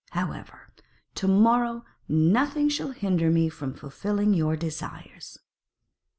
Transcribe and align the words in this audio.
However, 0.13 0.71
to 1.13 1.27
morrow 1.27 1.85
nothing 2.07 2.69
shall 2.69 2.89
hinder 2.89 3.29
me 3.29 3.49
from 3.49 3.75
fulfilling 3.75 4.33
your 4.33 4.57
desires.' 4.57 5.37